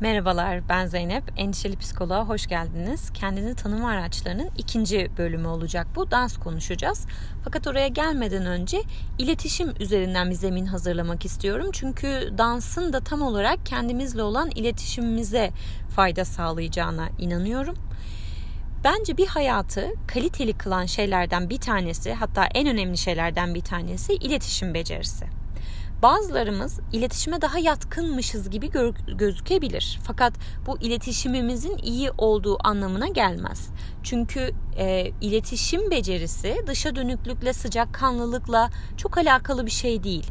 [0.00, 1.24] Merhabalar ben Zeynep.
[1.36, 3.10] Endişeli Psikoloğa hoş geldiniz.
[3.10, 6.10] Kendini tanıma araçlarının ikinci bölümü olacak bu.
[6.10, 7.06] Dans konuşacağız.
[7.44, 8.82] Fakat oraya gelmeden önce
[9.18, 11.70] iletişim üzerinden bir zemin hazırlamak istiyorum.
[11.72, 15.50] Çünkü dansın da tam olarak kendimizle olan iletişimimize
[15.96, 17.74] fayda sağlayacağına inanıyorum.
[18.84, 24.74] Bence bir hayatı kaliteli kılan şeylerden bir tanesi hatta en önemli şeylerden bir tanesi iletişim
[24.74, 25.39] becerisi.
[26.02, 28.70] Bazılarımız iletişime daha yatkınmışız gibi
[29.16, 29.98] gözükebilir.
[30.02, 30.32] Fakat
[30.66, 33.68] bu iletişimimizin iyi olduğu anlamına gelmez.
[34.02, 40.26] Çünkü e, iletişim becerisi dışa dönüklükle, sıcakkanlılıkla çok alakalı bir şey değil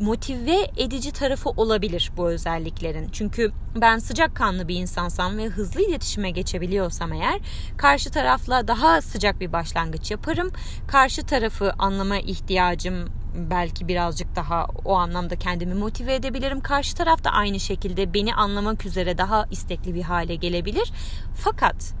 [0.00, 3.08] motive edici tarafı olabilir bu özelliklerin.
[3.12, 7.40] Çünkü ben sıcakkanlı bir insansam ve hızlı iletişime geçebiliyorsam eğer
[7.76, 10.50] karşı tarafla daha sıcak bir başlangıç yaparım.
[10.88, 16.60] Karşı tarafı anlama ihtiyacım belki birazcık daha o anlamda kendimi motive edebilirim.
[16.60, 20.92] Karşı taraf da aynı şekilde beni anlamak üzere daha istekli bir hale gelebilir.
[21.34, 21.94] Fakat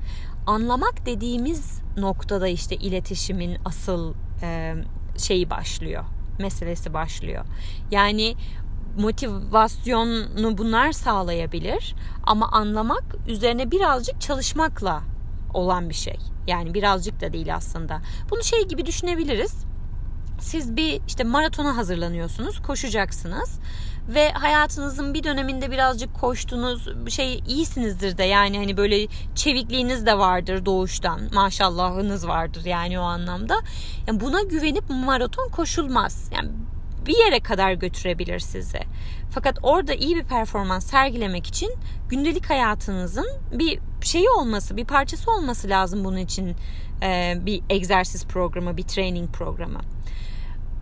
[0.46, 4.74] anlamak dediğimiz noktada işte iletişimin asıl e,
[5.18, 6.04] şeyi başlıyor.
[6.38, 7.44] Meselesi başlıyor.
[7.90, 8.34] Yani
[8.98, 15.02] motivasyonu bunlar sağlayabilir ama anlamak üzerine birazcık çalışmakla
[15.54, 16.18] olan bir şey.
[16.46, 18.00] Yani birazcık da değil aslında.
[18.30, 19.54] Bunu şey gibi düşünebiliriz
[20.40, 23.60] siz bir işte maratona hazırlanıyorsunuz, koşacaksınız
[24.14, 30.64] ve hayatınızın bir döneminde birazcık koştunuz, şey iyisinizdir de yani hani böyle çevikliğiniz de vardır
[30.66, 31.20] doğuştan.
[31.34, 33.54] Maşallahınız vardır yani o anlamda.
[34.06, 36.30] Yani buna güvenip maraton koşulmaz.
[36.34, 36.48] Yani
[37.06, 38.80] bir yere kadar götürebilir sizi.
[39.30, 41.74] Fakat orada iyi bir performans sergilemek için
[42.08, 46.56] gündelik hayatınızın bir şeyi olması, bir parçası olması lazım bunun için
[47.46, 49.80] bir egzersiz programı, bir training programı.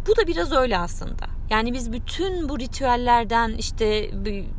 [0.06, 1.26] Bu da biraz öyle aslında.
[1.50, 4.10] Yani biz bütün bu ritüellerden işte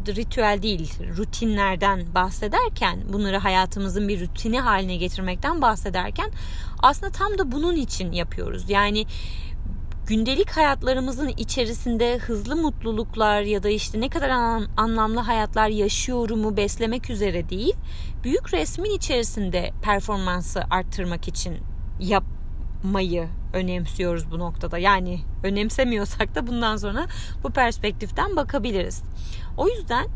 [0.07, 6.31] ritüel değil rutinlerden bahsederken bunları hayatımızın bir rutini haline getirmekten bahsederken
[6.79, 8.69] aslında tam da bunun için yapıyoruz.
[8.69, 9.05] Yani
[10.07, 14.29] gündelik hayatlarımızın içerisinde hızlı mutluluklar ya da işte ne kadar
[14.77, 17.75] anlamlı hayatlar yaşıyorumu beslemek üzere değil,
[18.23, 21.57] büyük resmin içerisinde performansı arttırmak için
[21.99, 22.36] yap
[22.91, 24.77] mayı önemsiyoruz bu noktada.
[24.77, 27.05] Yani önemsemiyorsak da bundan sonra
[27.43, 29.01] bu perspektiften bakabiliriz.
[29.57, 30.07] O yüzden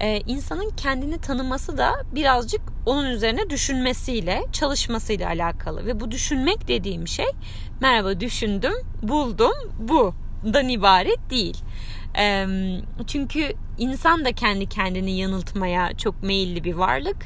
[0.00, 5.86] e, insanın kendini tanıması da birazcık onun üzerine düşünmesiyle, çalışmasıyla alakalı.
[5.86, 7.28] Ve bu düşünmek dediğim şey
[7.80, 10.14] merhaba düşündüm, buldum, bu
[10.44, 11.56] dan ibaret değil.
[13.06, 17.16] Çünkü insan da kendi kendini yanıltmaya çok meyilli bir varlık.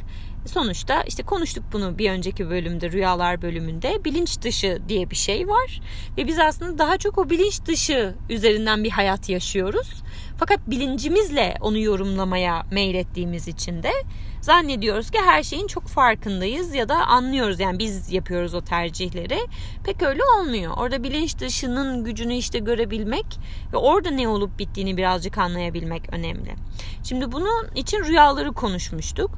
[0.47, 4.05] Sonuçta işte konuştuk bunu bir önceki bölümde rüyalar bölümünde.
[4.05, 5.81] Bilinç dışı diye bir şey var.
[6.19, 10.03] Ve biz aslında daha çok o bilinç dışı üzerinden bir hayat yaşıyoruz.
[10.39, 13.93] Fakat bilincimizle onu yorumlamaya meylettiğimiz için de
[14.43, 19.39] zannediyoruz ki her şeyin çok farkındayız ya da anlıyoruz yani biz yapıyoruz o tercihleri.
[19.85, 20.73] Pek öyle olmuyor.
[20.77, 23.27] Orada bilinç dışının gücünü işte görebilmek
[23.73, 26.55] ve orada ne olup bittiğini birazcık anlayabilmek önemli.
[27.05, 29.31] Şimdi bunun için rüyaları konuşmuştuk.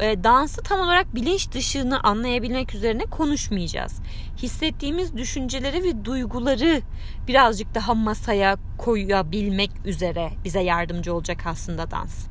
[0.00, 4.00] E, dansı tam olarak bilinç dışını anlayabilmek üzerine konuşmayacağız.
[4.42, 6.80] Hissettiğimiz düşünceleri ve duyguları
[7.28, 12.26] birazcık daha masaya koyabilmek üzere bize yardımcı olacak aslında dans.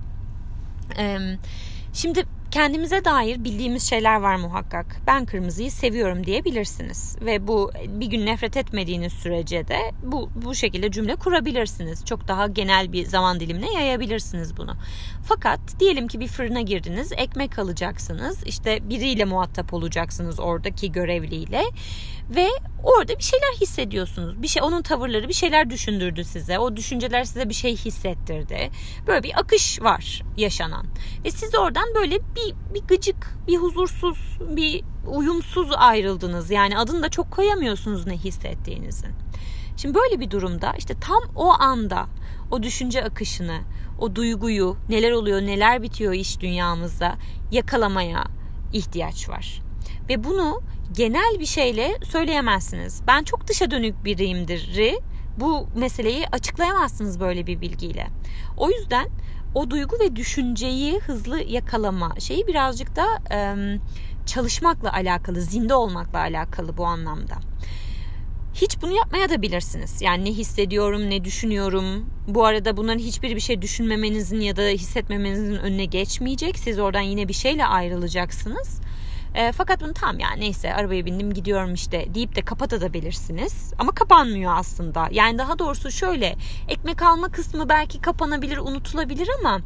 [1.94, 4.86] Şimdi kendimize dair bildiğimiz şeyler var muhakkak.
[5.08, 10.92] Ben kırmızıyı seviyorum diyebilirsiniz ve bu bir gün nefret etmediğiniz sürece de bu bu şekilde
[10.92, 12.06] cümle kurabilirsiniz.
[12.06, 14.74] Çok daha genel bir zaman dilimine yayabilirsiniz bunu.
[15.28, 18.44] Fakat diyelim ki bir fırına girdiniz, ekmek alacaksınız.
[18.46, 21.64] İşte biriyle muhatap olacaksınız oradaki görevliyle
[22.36, 22.48] ve
[22.84, 24.42] orada bir şeyler hissediyorsunuz.
[24.42, 26.60] Bir şey onun tavırları bir şeyler düşündürdü size.
[26.60, 28.72] O düşünceler size bir şey hissettirdi.
[29.08, 30.86] Böyle bir akış var yaşanan.
[31.26, 32.41] Ve siz oradan böyle bir
[32.74, 36.52] bir gıcık, bir huzursuz, bir uyumsuz ayrıldınız.
[36.52, 39.10] Yani adını da çok koyamıyorsunuz ne hissettiğinizin.
[39.78, 42.06] Şimdi böyle bir durumda işte tam o anda
[42.52, 43.60] o düşünce akışını,
[44.00, 47.16] o duyguyu, neler oluyor, neler bitiyor iş dünyamızda
[47.52, 48.24] yakalamaya
[48.74, 49.62] ihtiyaç var.
[50.10, 50.62] Ve bunu
[50.96, 53.02] genel bir şeyle söyleyemezsiniz.
[53.08, 54.94] Ben çok dışa dönük biriyimdir.
[55.38, 58.08] Bu meseleyi açıklayamazsınız böyle bir bilgiyle.
[58.58, 59.10] O yüzden
[59.56, 63.56] o duygu ve düşünceyi hızlı yakalama şeyi birazcık da e,
[64.26, 67.36] çalışmakla alakalı, zinde olmakla alakalı bu anlamda.
[68.54, 70.02] Hiç bunu yapmaya da bilirsiniz.
[70.02, 72.06] Yani ne hissediyorum, ne düşünüyorum.
[72.28, 76.60] Bu arada bunların hiçbiri bir şey düşünmemenizin ya da hissetmemenizin önüne geçmeyecek.
[76.60, 78.82] Siz oradan yine bir şeyle ayrılacaksınız.
[79.36, 83.74] E, fakat bunu tam yani neyse arabaya bindim gidiyorum işte deyip de kapatabilirsiniz.
[83.80, 85.08] Ama kapanmıyor aslında.
[85.12, 86.36] Yani daha doğrusu şöyle
[86.68, 89.60] ekmek alma kısmı belki kapanabilir unutulabilir ama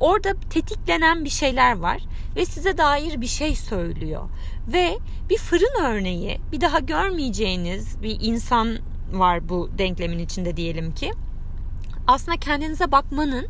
[0.00, 2.02] orada tetiklenen bir şeyler var
[2.36, 4.28] ve size dair bir şey söylüyor.
[4.68, 4.98] Ve
[5.30, 8.78] bir fırın örneği, bir daha görmeyeceğiniz bir insan
[9.12, 11.12] var bu denklemin içinde diyelim ki.
[12.06, 13.46] Aslında kendinize bakmanın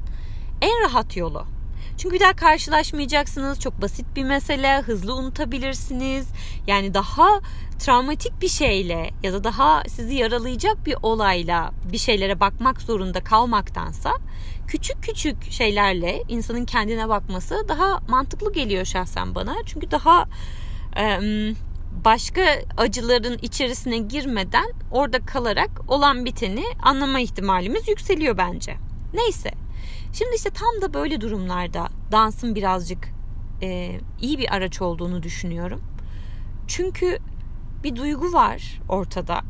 [0.62, 1.55] en rahat yolu.
[1.98, 3.60] Çünkü bir daha karşılaşmayacaksınız.
[3.60, 4.80] Çok basit bir mesele.
[4.80, 6.28] Hızlı unutabilirsiniz.
[6.66, 7.40] Yani daha
[7.78, 14.12] travmatik bir şeyle ya da daha sizi yaralayacak bir olayla bir şeylere bakmak zorunda kalmaktansa
[14.66, 19.54] küçük küçük şeylerle insanın kendine bakması daha mantıklı geliyor şahsen bana.
[19.66, 20.24] Çünkü daha
[22.04, 22.42] başka
[22.76, 28.76] acıların içerisine girmeden orada kalarak olan biteni anlama ihtimalimiz yükseliyor bence.
[29.14, 29.50] Neyse.
[30.18, 33.08] Şimdi işte tam da böyle durumlarda dansın birazcık
[33.62, 35.82] e, iyi bir araç olduğunu düşünüyorum.
[36.66, 37.18] Çünkü
[37.84, 39.40] bir duygu var ortada.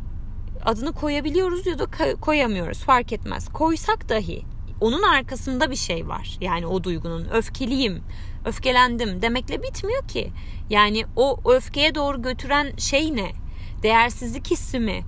[0.65, 1.87] Adını koyabiliyoruz ya da
[2.21, 3.49] koyamıyoruz fark etmez.
[3.49, 4.43] Koysak dahi
[4.81, 6.39] onun arkasında bir şey var.
[6.41, 8.03] Yani o duygunun öfkeliyim,
[8.45, 10.33] öfkelendim demekle bitmiyor ki.
[10.71, 13.33] Yani o öfkeye doğru götüren şey ne?
[13.83, 15.05] Değersizlik hissi mi?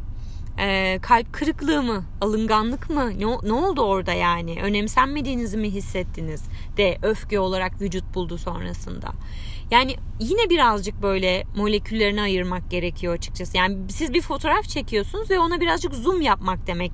[0.59, 2.05] Ee, kalp kırıklığı mı?
[2.21, 3.11] Alınganlık mı?
[3.19, 4.63] Ne, ne oldu orada yani?
[4.63, 6.43] Önemsenmediğinizi mi hissettiniz?
[6.77, 9.13] De öfke olarak vücut buldu sonrasında.
[9.71, 13.57] Yani yine birazcık böyle moleküllerini ayırmak gerekiyor açıkçası.
[13.57, 16.93] Yani siz bir fotoğraf çekiyorsunuz ve ona birazcık zoom yapmak demek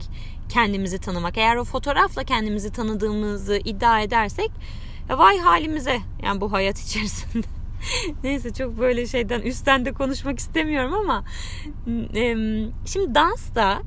[0.49, 1.39] kendimizi tanımak.
[1.39, 4.51] Eğer o fotoğrafla kendimizi tanıdığımızı iddia edersek
[5.11, 7.64] vay halimize yani bu hayat içerisinde.
[8.25, 11.25] Neyse çok böyle şeyden üstten de konuşmak istemiyorum ama
[12.87, 13.83] şimdi dans da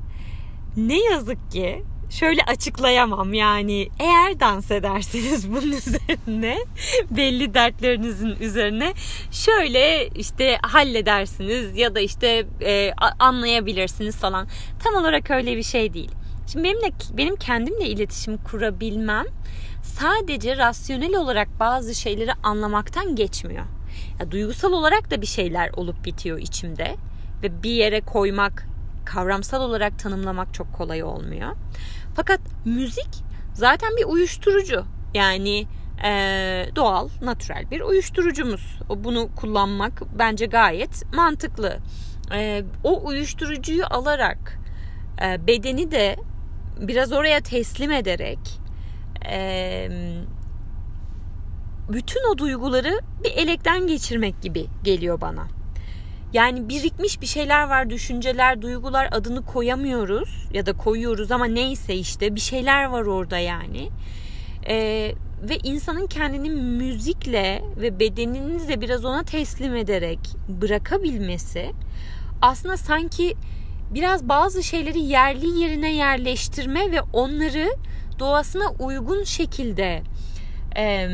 [0.76, 6.58] ne yazık ki şöyle açıklayamam yani eğer dans ederseniz bunun üzerine
[7.10, 8.94] belli dertlerinizin üzerine
[9.30, 14.48] şöyle işte halledersiniz ya da işte e, anlayabilirsiniz falan
[14.84, 16.10] tam olarak öyle bir şey değil.
[16.52, 19.24] Şimdi benimle benim kendimle iletişim kurabilmem
[19.82, 23.64] sadece rasyonel olarak bazı şeyleri anlamaktan geçmiyor.
[24.20, 26.96] Ya, duygusal olarak da bir şeyler olup bitiyor içimde
[27.42, 28.66] ve bir yere koymak,
[29.04, 31.56] kavramsal olarak tanımlamak çok kolay olmuyor.
[32.16, 33.08] Fakat müzik
[33.54, 34.84] zaten bir uyuşturucu.
[35.14, 35.66] Yani
[36.04, 36.10] e,
[36.76, 38.78] doğal, natürel bir uyuşturucumuz.
[38.96, 41.78] Bunu kullanmak bence gayet mantıklı.
[42.34, 44.58] E, o uyuşturucuyu alarak
[45.22, 46.16] e, bedeni de
[46.80, 48.38] biraz oraya teslim ederek
[49.30, 49.88] e,
[51.88, 55.46] bütün o duyguları bir elekten geçirmek gibi geliyor bana.
[56.32, 62.34] Yani birikmiş bir şeyler var, düşünceler, duygular adını koyamıyoruz ya da koyuyoruz ama neyse işte
[62.34, 63.88] bir şeyler var orada yani.
[64.68, 65.12] Ee,
[65.42, 70.18] ve insanın kendini müzikle ve bedenini de biraz ona teslim ederek
[70.48, 71.72] bırakabilmesi
[72.42, 73.34] aslında sanki
[73.90, 77.68] biraz bazı şeyleri yerli yerine yerleştirme ve onları
[78.18, 80.02] doğasına uygun şekilde
[80.76, 81.08] e,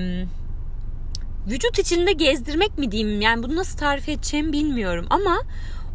[1.47, 5.43] vücut içinde gezdirmek mi diyeyim yani bunu nasıl tarif edeceğimi bilmiyorum ama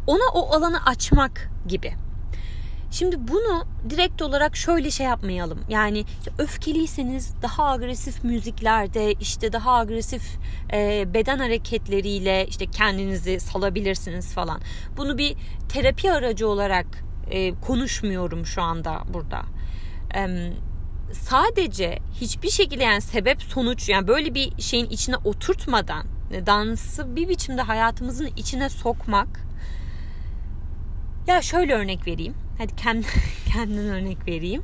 [0.06, 1.92] ona o alanı açmak gibi.
[2.90, 5.60] Şimdi bunu direkt olarak şöyle şey yapmayalım.
[5.68, 10.22] Yani işte öfkeliyseniz daha agresif müziklerde işte daha agresif
[10.72, 14.60] e, beden hareketleriyle işte kendinizi salabilirsiniz falan.
[14.96, 15.36] Bunu bir
[15.68, 16.86] terapi aracı olarak
[17.30, 19.42] e, konuşmuyorum şu anda burada.
[20.14, 20.50] E,
[21.12, 26.06] sadece hiçbir şekilde yani sebep sonuç yani böyle bir şeyin içine oturtmadan
[26.46, 29.40] dansı bir biçimde hayatımızın içine sokmak
[31.26, 33.06] ya şöyle örnek vereyim Hadi kendi,
[33.52, 34.62] kendin örnek vereyim.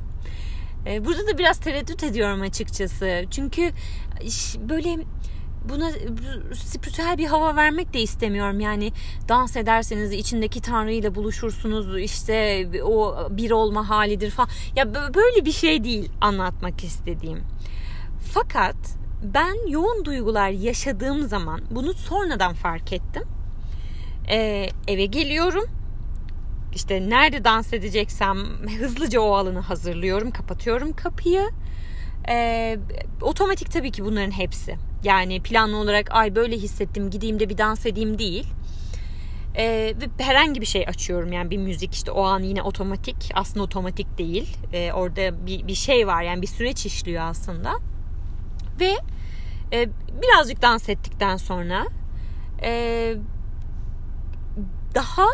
[0.87, 3.25] Ee, burada da biraz tereddüt ediyorum açıkçası.
[3.31, 3.71] Çünkü
[4.69, 4.97] böyle
[5.69, 5.91] buna
[6.53, 8.59] spiritüel bir hava vermek de istemiyorum.
[8.59, 8.91] Yani
[9.29, 11.99] dans ederseniz içindeki tanrıyla buluşursunuz.
[11.99, 14.49] işte o bir olma halidir falan.
[14.75, 17.43] Ya böyle bir şey değil anlatmak istediğim.
[18.33, 18.75] Fakat
[19.23, 23.23] ben yoğun duygular yaşadığım zaman bunu sonradan fark ettim.
[24.29, 25.65] Ee, eve geliyorum
[26.77, 28.37] işte nerede dans edeceksem
[28.79, 31.49] hızlıca o alanı hazırlıyorum, kapatıyorum kapıyı.
[32.29, 32.77] Ee,
[33.21, 34.75] otomatik tabii ki bunların hepsi.
[35.03, 38.19] Yani planlı olarak ay böyle hissettim gideyim de bir dans edeyim.
[38.19, 38.47] değil.
[39.55, 41.31] Ee, ve herhangi bir şey açıyorum.
[41.33, 44.57] Yani bir müzik işte o an yine otomatik aslında otomatik değil.
[44.73, 46.21] Ee, orada bir, bir şey var.
[46.21, 47.73] Yani bir süreç işliyor aslında.
[48.79, 48.95] Ve
[49.73, 49.89] e,
[50.21, 51.85] birazcık dans ettikten sonra
[52.63, 53.13] e,
[54.95, 55.27] daha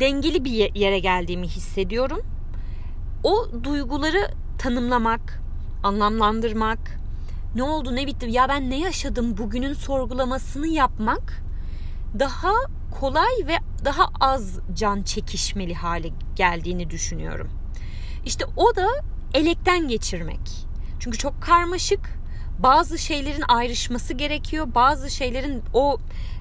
[0.00, 2.20] dengeli bir yere geldiğimi hissediyorum.
[3.24, 5.42] O duyguları tanımlamak,
[5.82, 6.99] anlamlandırmak,
[7.54, 11.42] ne oldu ne bitti ya ben ne yaşadım bugünün sorgulamasını yapmak
[12.18, 12.52] daha
[13.00, 17.50] kolay ve daha az can çekişmeli hale geldiğini düşünüyorum.
[18.26, 18.86] İşte o da
[19.34, 20.40] elekten geçirmek.
[21.00, 22.00] Çünkü çok karmaşık,
[22.58, 24.74] bazı şeylerin ayrışması gerekiyor.
[24.74, 25.98] Bazı şeylerin o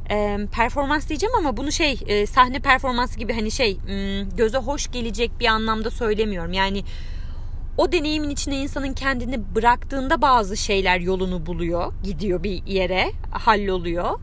[0.10, 3.78] e, performans diyeceğim ama bunu şey e, sahne performansı gibi hani şey
[4.38, 6.54] göze hoş gelecek bir anlamda söylemiyorum.
[6.54, 6.84] Yani
[7.79, 14.19] o deneyimin içine insanın kendini bıraktığında bazı şeyler yolunu buluyor, gidiyor bir yere, halloluyor.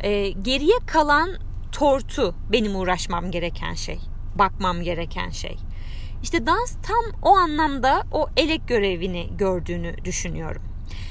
[0.00, 1.30] E, geriye kalan
[1.72, 3.98] tortu benim uğraşmam gereken şey,
[4.34, 5.56] bakmam gereken şey.
[6.22, 10.62] İşte dans tam o anlamda o elek görevini gördüğünü düşünüyorum.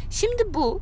[0.10, 0.82] Şimdi bu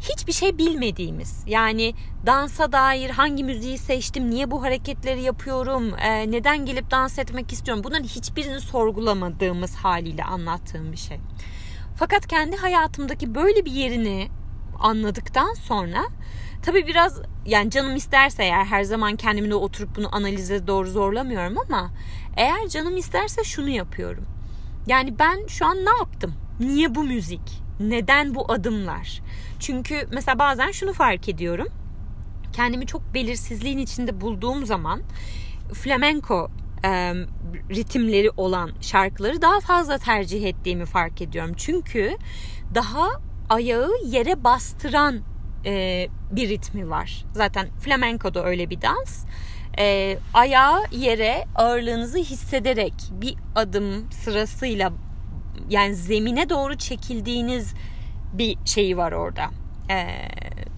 [0.00, 1.94] hiçbir şey bilmediğimiz yani
[2.26, 7.84] dansa dair hangi müziği seçtim, niye bu hareketleri yapıyorum, e, neden gelip dans etmek istiyorum
[7.84, 11.20] bunların hiçbirini sorgulamadığımız haliyle anlattığım bir şey.
[11.96, 14.28] Fakat kendi hayatımdaki böyle bir yerini
[14.80, 16.04] anladıktan sonra
[16.62, 21.90] tabii biraz yani canım isterse eğer her zaman kendimle oturup bunu analize doğru zorlamıyorum ama
[22.36, 24.24] eğer canım isterse şunu yapıyorum.
[24.86, 26.34] Yani ben şu an ne yaptım?
[26.60, 27.62] Niye bu müzik?
[27.80, 29.20] Neden bu adımlar?
[29.58, 31.68] Çünkü mesela bazen şunu fark ediyorum.
[32.52, 35.02] Kendimi çok belirsizliğin içinde bulduğum zaman
[35.74, 36.50] flamenco
[36.84, 37.14] e,
[37.70, 41.54] ritimleri olan şarkıları daha fazla tercih ettiğimi fark ediyorum.
[41.56, 42.16] Çünkü
[42.74, 43.08] daha
[43.50, 45.20] ayağı yere bastıran
[45.66, 47.24] e, bir ritmi var.
[47.32, 49.24] Zaten flamenco da öyle bir dans.
[49.78, 54.92] E, ayağı yere ağırlığınızı hissederek bir adım sırasıyla
[55.70, 57.74] yani zemine doğru çekildiğiniz
[58.32, 59.50] bir şeyi var orada.
[59.90, 60.28] E,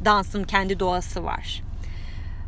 [0.04, 1.62] dansın kendi doğası var.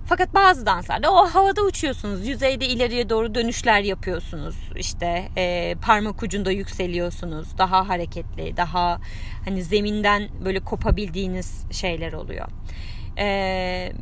[0.06, 2.26] Fakat bazı danslarda o havada uçuyorsunuz.
[2.26, 4.56] Yüzeyde ileriye doğru dönüşler yapıyorsunuz.
[4.76, 7.58] İşte e, parmak ucunda yükseliyorsunuz.
[7.58, 9.00] Daha hareketli, daha
[9.44, 12.48] hani zeminden böyle kopabildiğiniz şeyler oluyor.
[13.18, 13.92] E,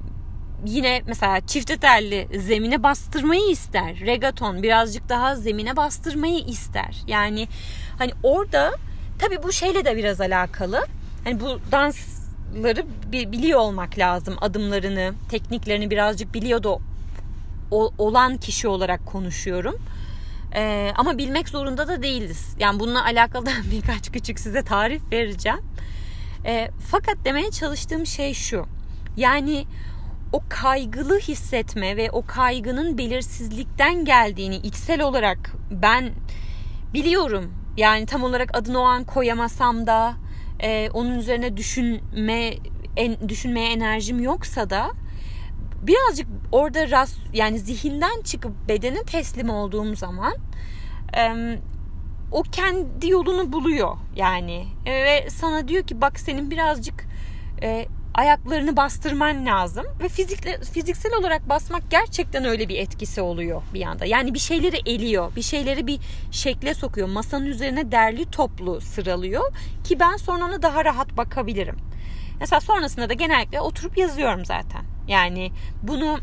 [0.66, 4.00] yine mesela çifte telli zemine bastırmayı ister.
[4.00, 6.96] Regaton birazcık daha zemine bastırmayı ister.
[7.06, 7.48] Yani
[7.98, 8.72] hani orada
[9.20, 10.86] tabii bu şeyle de biraz alakalı.
[11.24, 14.36] Hani bu dansları biliyor olmak lazım.
[14.40, 16.78] Adımlarını, tekniklerini birazcık biliyor da
[17.98, 19.76] olan kişi olarak konuşuyorum.
[20.54, 22.54] Ee, ama bilmek zorunda da değiliz.
[22.58, 25.60] Yani bununla alakalı da birkaç küçük size tarif vereceğim.
[26.44, 28.66] Ee, fakat demeye çalıştığım şey şu.
[29.16, 29.64] Yani
[30.32, 36.10] o kaygılı hissetme ve o kaygının belirsizlikten geldiğini içsel olarak ben
[36.94, 37.59] biliyorum.
[37.76, 40.14] Yani tam olarak adını o an koyamasam da
[40.60, 42.54] e, onun üzerine düşünme
[42.96, 44.90] en, düşünmeye enerjim yoksa da
[45.82, 50.34] birazcık orada rast yani zihinden çıkıp bedene teslim olduğum zaman
[51.16, 51.56] e,
[52.32, 54.66] o kendi yolunu buluyor yani.
[54.86, 57.06] E, ve sana diyor ki bak senin birazcık
[57.62, 63.82] e, ayaklarını bastırman lazım ve fizikle, fiziksel olarak basmak gerçekten öyle bir etkisi oluyor bir
[63.82, 64.04] anda.
[64.04, 66.00] Yani bir şeyleri eliyor, bir şeyleri bir
[66.30, 67.08] şekle sokuyor.
[67.08, 69.52] Masanın üzerine derli toplu sıralıyor
[69.84, 71.76] ki ben sonra ona daha rahat bakabilirim.
[72.40, 74.84] Mesela sonrasında da genellikle oturup yazıyorum zaten.
[75.08, 75.52] Yani
[75.82, 76.18] bunu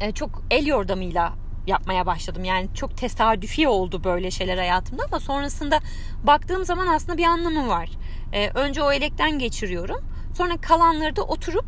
[0.00, 1.32] e, çok el yordamıyla
[1.66, 2.44] yapmaya başladım.
[2.44, 5.80] Yani çok tesadüfi oldu böyle şeyler hayatımda ama sonrasında
[6.22, 7.90] baktığım zaman aslında bir anlamı var.
[8.32, 11.66] E, önce o elekten geçiriyorum Sonra kalanları da oturup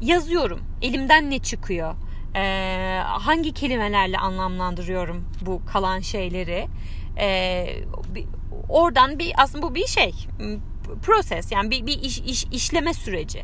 [0.00, 0.60] yazıyorum.
[0.82, 1.94] Elimden ne çıkıyor?
[2.34, 6.66] Ee, hangi kelimelerle anlamlandırıyorum bu kalan şeyleri?
[7.18, 7.66] Ee,
[8.68, 10.12] oradan bir aslında bu bir şey
[11.02, 13.42] proses yani bir, bir iş, iş işleme süreci.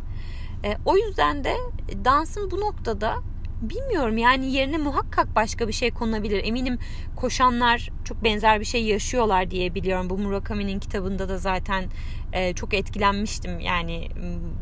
[0.64, 1.56] Ee, o yüzden de
[2.04, 3.14] dansın bu noktada
[3.62, 6.44] bilmiyorum yani yerine muhakkak başka bir şey konulabilir.
[6.44, 6.78] Eminim
[7.16, 10.10] koşanlar çok benzer bir şey yaşıyorlar diye biliyorum.
[10.10, 11.84] Bu Murakami'nin kitabında da zaten
[12.32, 13.60] e, çok etkilenmiştim.
[13.60, 14.08] Yani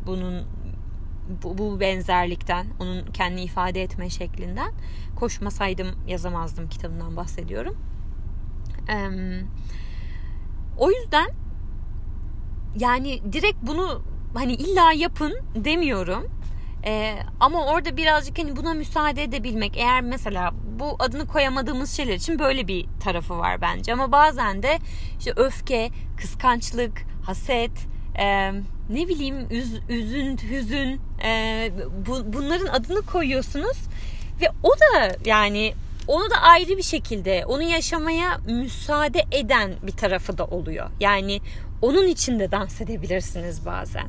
[0.06, 0.44] bunun
[1.42, 4.72] bu, bu benzerlikten, onun kendi ifade etme şeklinden.
[5.16, 7.76] Koşmasaydım yazamazdım kitabından bahsediyorum.
[8.88, 8.96] E,
[10.78, 11.30] o yüzden
[12.78, 14.02] yani direkt bunu
[14.34, 16.28] hani illa yapın demiyorum.
[16.85, 22.38] Ee, ama orada birazcık hani buna müsaade edebilmek eğer mesela bu adını koyamadığımız şeyler için
[22.38, 24.78] böyle bir tarafı var bence ama bazen de
[25.18, 27.71] işte öfke, kıskançlık, haset,
[28.18, 28.52] e,
[28.90, 31.71] ne bileyim üz, üzün, hüzün e,
[32.06, 33.76] bu, bunların adını koyuyorsunuz
[34.40, 35.75] ve o da yani
[36.06, 40.90] onu da ayrı bir şekilde onu yaşamaya müsaade eden bir tarafı da oluyor.
[41.00, 41.40] Yani
[41.83, 44.06] onun içinde dans edebilirsiniz bazen.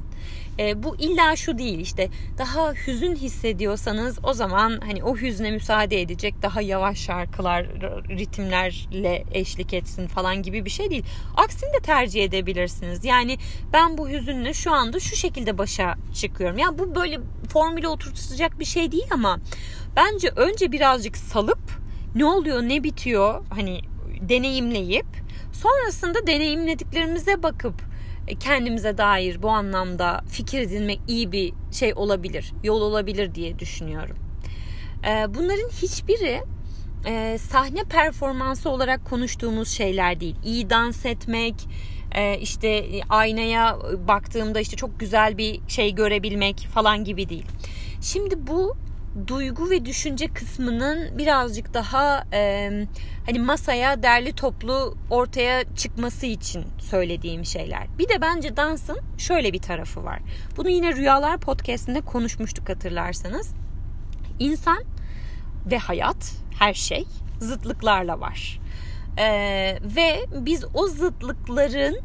[0.59, 6.01] E, bu illa şu değil işte daha hüzün hissediyorsanız o zaman hani o hüzne müsaade
[6.01, 7.65] edecek daha yavaş şarkılar
[8.09, 11.05] ritimlerle eşlik etsin falan gibi bir şey değil.
[11.35, 13.05] Aksini de tercih edebilirsiniz.
[13.05, 13.37] Yani
[13.73, 16.57] ben bu hüzünle şu anda şu şekilde başa çıkıyorum.
[16.57, 19.39] Yani bu böyle formüle oturtacak bir şey değil ama
[19.95, 21.59] bence önce birazcık salıp
[22.15, 23.81] ne oluyor ne bitiyor hani
[24.21, 25.05] deneyimleyip
[25.53, 27.86] sonrasında deneyimlediklerimize bakıp
[28.39, 34.17] kendimize dair bu anlamda fikir edinmek iyi bir şey olabilir, yol olabilir diye düşünüyorum.
[35.07, 36.41] E, bunların hiçbiri
[37.05, 40.35] e, sahne performansı olarak konuştuğumuz şeyler değil.
[40.45, 41.55] İyi dans etmek,
[42.15, 47.45] e, işte aynaya baktığımda işte çok güzel bir şey görebilmek falan gibi değil.
[48.01, 48.77] Şimdi bu
[49.27, 52.71] duygu ve düşünce kısmının birazcık daha e,
[53.25, 57.87] hani masaya derli toplu ortaya çıkması için söylediğim şeyler.
[57.99, 60.19] Bir de bence dansın şöyle bir tarafı var.
[60.57, 63.53] Bunu yine Rüyalar podcastinde konuşmuştuk hatırlarsanız.
[64.39, 64.83] İnsan
[65.71, 67.05] ve hayat her şey
[67.39, 68.59] zıtlıklarla var.
[69.17, 71.99] Ee, ve biz o zıtlıkların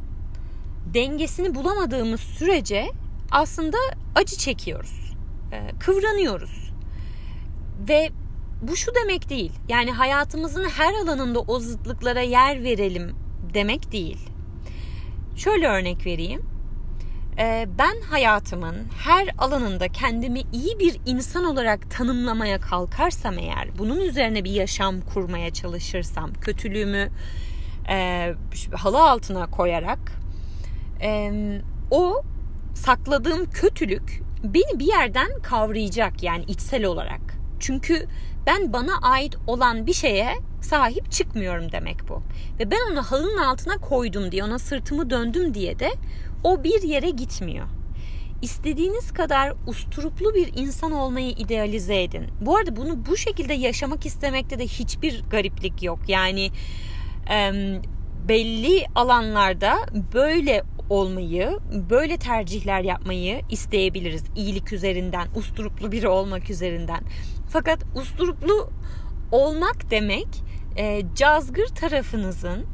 [0.94, 2.90] dengesini bulamadığımız sürece
[3.30, 3.76] aslında
[4.14, 5.14] acı çekiyoruz.
[5.52, 6.71] Ee, kıvranıyoruz.
[7.88, 8.10] Ve
[8.62, 9.52] bu şu demek değil.
[9.68, 13.16] Yani hayatımızın her alanında o zıtlıklara yer verelim
[13.54, 14.28] demek değil.
[15.36, 16.42] Şöyle örnek vereyim.
[17.38, 24.44] Ee, ben hayatımın her alanında kendimi iyi bir insan olarak tanımlamaya kalkarsam eğer, bunun üzerine
[24.44, 27.08] bir yaşam kurmaya çalışırsam, kötülüğümü
[27.88, 28.28] e,
[28.72, 30.12] halı altına koyarak,
[31.90, 32.22] o
[32.74, 37.41] sakladığım kötülük beni bir yerden kavrayacak yani içsel olarak.
[37.62, 38.06] Çünkü
[38.46, 42.22] ben bana ait olan bir şeye sahip çıkmıyorum demek bu.
[42.58, 45.92] Ve ben onu halının altına koydum diye, ona sırtımı döndüm diye de
[46.44, 47.66] o bir yere gitmiyor.
[48.42, 52.26] İstediğiniz kadar usturuplu bir insan olmayı idealize edin.
[52.40, 55.98] Bu arada bunu bu şekilde yaşamak istemekte de hiçbir gariplik yok.
[56.08, 56.50] Yani
[57.30, 57.52] e,
[58.28, 59.74] belli alanlarda
[60.14, 61.58] böyle olmayı,
[61.90, 64.24] böyle tercihler yapmayı isteyebiliriz.
[64.36, 67.00] İyilik üzerinden, usturuplu biri olmak üzerinden.
[67.48, 68.70] Fakat usturuplu
[69.32, 70.28] olmak demek
[70.76, 72.66] e, cazgır tarafınızın,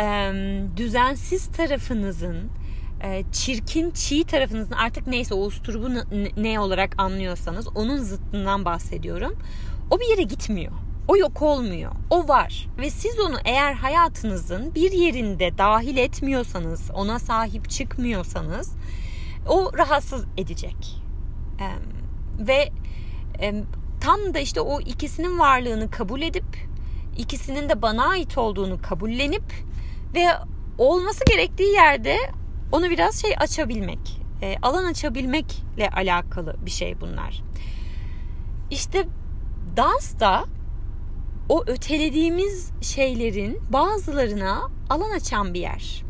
[0.00, 0.32] e,
[0.76, 2.50] düzensiz tarafınızın,
[3.02, 5.88] e, çirkin çiğ tarafınızın artık neyse o usturubu
[6.36, 9.38] ne olarak anlıyorsanız onun zıttından bahsediyorum.
[9.90, 10.72] O bir yere gitmiyor.
[11.08, 11.92] O yok olmuyor.
[12.10, 12.68] O var.
[12.78, 18.72] Ve siz onu eğer hayatınızın bir yerinde dahil etmiyorsanız, ona sahip çıkmıyorsanız
[19.48, 21.02] o rahatsız edecek.
[21.60, 21.68] Ee,
[22.46, 22.70] ve
[23.40, 23.54] e,
[24.00, 26.68] tam da işte o ikisinin varlığını kabul edip
[27.16, 29.52] ikisinin de bana ait olduğunu kabullenip
[30.14, 30.26] ve
[30.78, 32.16] olması gerektiği yerde
[32.72, 37.42] onu biraz şey açabilmek, e, alan açabilmekle alakalı bir şey bunlar.
[38.70, 39.06] İşte
[39.76, 40.44] dans da
[41.48, 46.04] o ötelediğimiz şeylerin bazılarına alan açan bir yer.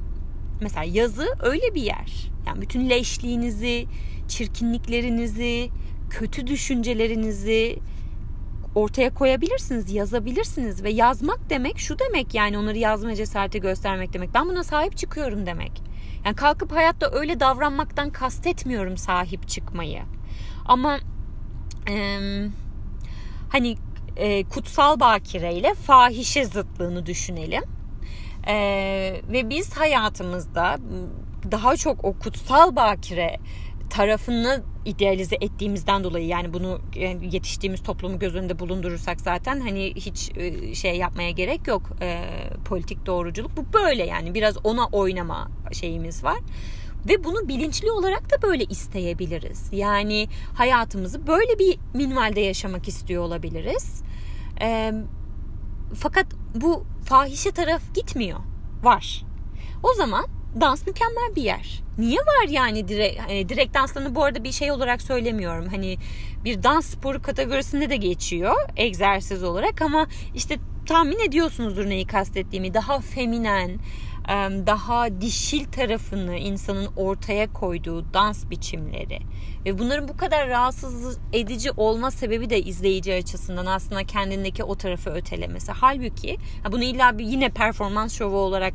[0.61, 2.31] Mesela yazı öyle bir yer.
[2.47, 3.87] Yani bütün leşliğinizi,
[4.29, 5.70] çirkinliklerinizi,
[6.11, 7.79] kötü düşüncelerinizi
[8.75, 14.35] ortaya koyabilirsiniz, yazabilirsiniz ve yazmak demek şu demek yani onları yazma cesareti göstermek demek.
[14.35, 15.83] Ben buna sahip çıkıyorum demek.
[16.25, 20.03] Yani kalkıp hayatta öyle davranmaktan kastetmiyorum sahip çıkmayı.
[20.64, 20.99] Ama
[21.90, 22.18] e,
[23.49, 23.77] hani
[24.16, 27.62] e, kutsal bakire ile fahişe zıtlığını düşünelim.
[28.46, 28.55] E,
[29.33, 30.79] ve biz hayatımızda
[31.50, 33.37] daha çok o kutsal bakire
[33.90, 36.81] tarafını idealize ettiğimizden dolayı yani bunu
[37.31, 42.24] yetiştiğimiz toplumu göz önünde bulundurursak zaten hani hiç e, şey yapmaya gerek yok e,
[42.64, 46.38] politik doğruculuk bu böyle yani biraz ona oynama şeyimiz var
[47.09, 54.03] ve bunu bilinçli olarak da böyle isteyebiliriz yani hayatımızı böyle bir minvalde yaşamak istiyor olabiliriz
[54.61, 54.93] e,
[55.95, 58.38] fakat bu fahişe taraf gitmiyor
[58.83, 59.25] var
[59.83, 60.27] o zaman
[60.61, 61.83] dans mükemmel bir yer.
[61.99, 65.69] Niye var yani direkt, hani direkt danslarını bu arada bir şey olarak söylemiyorum.
[65.69, 65.97] Hani
[66.45, 72.75] bir dans sporu kategorisinde de geçiyor egzersiz olarak ama işte tahmin ediyorsunuzdur neyi kastettiğimi.
[72.75, 73.79] Daha feminen,
[74.67, 79.19] daha dişil tarafını insanın ortaya koyduğu dans biçimleri
[79.65, 85.11] ve bunların bu kadar rahatsız edici olma sebebi de izleyici açısından aslında kendindeki o tarafı
[85.11, 85.73] ötelemesi.
[85.73, 86.37] Halbuki
[86.73, 88.75] bunu illa bir yine performans şovu olarak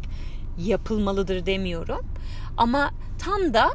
[0.58, 2.06] yapılmalıdır demiyorum.
[2.58, 3.70] Ama tam da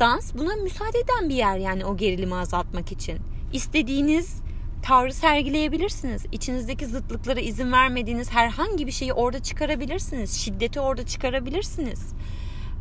[0.00, 3.18] dans buna müsaade eden bir yer yani o gerilimi azaltmak için.
[3.52, 4.42] İstediğiniz
[4.82, 6.26] tavrı sergileyebilirsiniz.
[6.32, 10.32] İçinizdeki zıtlıklara izin vermediğiniz herhangi bir şeyi orada çıkarabilirsiniz.
[10.32, 12.12] Şiddeti orada çıkarabilirsiniz.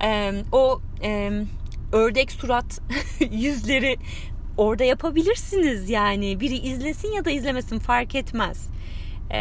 [0.04, 1.32] Ee, o e,
[1.92, 2.82] ördek surat
[3.32, 3.98] yüzleri
[4.58, 6.40] orada yapabilirsiniz yani.
[6.40, 8.70] Biri izlesin ya da izlemesin fark etmez.
[9.32, 9.38] Ee,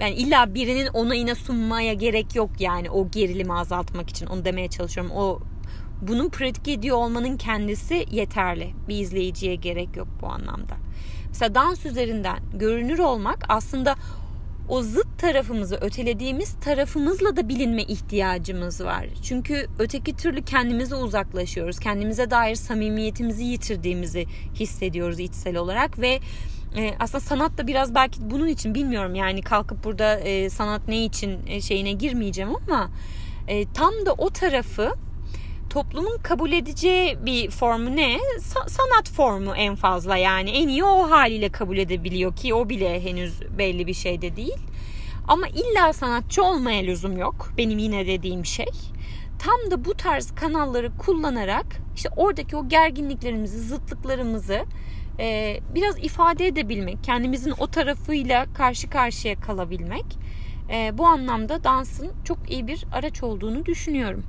[0.00, 5.12] yani illa birinin onayına sunmaya gerek yok yani o gerilimi azaltmak için onu demeye çalışıyorum.
[5.14, 5.40] O
[6.02, 8.70] bunun pratik ediyor olmanın kendisi yeterli.
[8.88, 10.76] Bir izleyiciye gerek yok bu anlamda.
[11.28, 13.94] Mesela dans üzerinden görünür olmak aslında
[14.68, 19.06] o zıt tarafımızı ötelediğimiz tarafımızla da bilinme ihtiyacımız var.
[19.22, 21.78] Çünkü öteki türlü kendimize uzaklaşıyoruz.
[21.78, 26.20] Kendimize dair samimiyetimizi yitirdiğimizi hissediyoruz içsel olarak ve
[26.76, 31.04] e, aslında sanat da biraz belki bunun için bilmiyorum yani kalkıp burada e, sanat ne
[31.04, 32.90] için e, şeyine girmeyeceğim ama
[33.74, 34.92] tam da o tarafı
[35.72, 38.16] toplumun kabul edeceği bir formu ne?
[38.38, 43.04] Sa- sanat formu en fazla yani en iyi o haliyle kabul edebiliyor ki o bile
[43.04, 44.58] henüz belli bir şey de değil.
[45.28, 47.52] Ama illa sanatçı olmaya lüzum yok.
[47.58, 48.70] Benim yine dediğim şey.
[49.38, 54.64] Tam da bu tarz kanalları kullanarak işte oradaki o gerginliklerimizi, zıtlıklarımızı
[55.18, 60.06] e, biraz ifade edebilmek, kendimizin o tarafıyla karşı karşıya kalabilmek.
[60.72, 64.24] E, bu anlamda dansın çok iyi bir araç olduğunu düşünüyorum.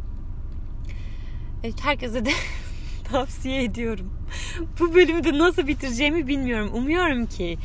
[1.63, 2.29] Evet, herkese de
[3.11, 4.13] tavsiye ediyorum.
[4.79, 6.69] Bu bölümü de nasıl bitireceğimi bilmiyorum.
[6.73, 7.57] Umuyorum ki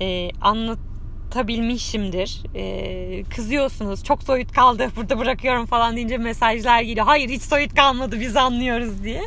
[0.00, 2.42] e, anlatabilmişimdir.
[2.54, 7.06] E, kızıyorsunuz çok soyut kaldı burada bırakıyorum falan deyince mesajlar geliyor.
[7.06, 9.22] Hayır hiç soyut kalmadı biz anlıyoruz diye.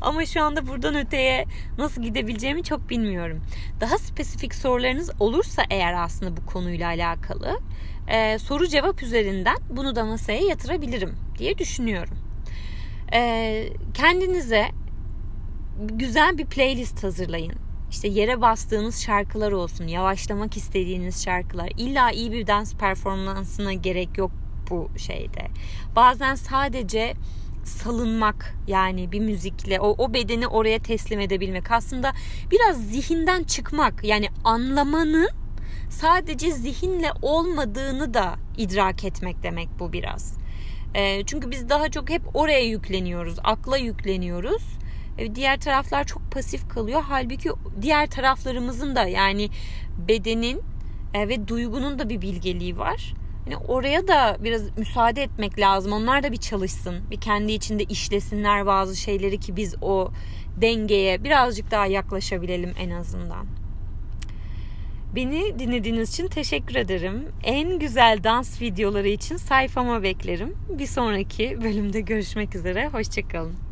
[0.00, 1.44] Ama şu anda buradan öteye
[1.78, 3.42] nasıl gidebileceğimi çok bilmiyorum.
[3.80, 7.60] Daha spesifik sorularınız olursa eğer aslında bu konuyla alakalı
[8.08, 12.25] e, soru cevap üzerinden bunu da masaya yatırabilirim diye düşünüyorum.
[13.12, 14.68] E, kendinize
[15.80, 17.54] güzel bir playlist hazırlayın.
[17.90, 21.68] İşte yere bastığınız şarkılar olsun, yavaşlamak istediğiniz şarkılar.
[21.78, 24.30] İlla iyi bir dans performansına gerek yok
[24.70, 25.46] bu şeyde.
[25.96, 27.14] Bazen sadece
[27.64, 32.12] salınmak yani bir müzikle o, o bedeni oraya teslim edebilmek aslında
[32.50, 35.28] biraz zihinden çıkmak yani anlamanın
[35.90, 40.45] sadece zihinle olmadığını da idrak etmek demek bu biraz.
[40.96, 44.62] E, çünkü biz daha çok hep oraya yükleniyoruz, akla yükleniyoruz.
[45.18, 47.02] E, diğer taraflar çok pasif kalıyor.
[47.08, 47.50] Halbuki
[47.82, 49.48] diğer taraflarımızın da yani
[50.08, 50.62] bedenin
[51.14, 53.14] e, ve duygunun da bir bilgeliği var.
[53.50, 55.92] Yani oraya da biraz müsaade etmek lazım.
[55.92, 57.10] Onlar da bir çalışsın.
[57.10, 60.10] Bir kendi içinde işlesinler bazı şeyleri ki biz o
[60.60, 63.46] dengeye birazcık daha yaklaşabilelim en azından.
[65.14, 67.28] Beni dinlediğiniz için teşekkür ederim.
[67.44, 70.56] En güzel dans videoları için sayfama beklerim.
[70.68, 72.88] Bir sonraki bölümde görüşmek üzere.
[72.88, 73.65] Hoşçakalın.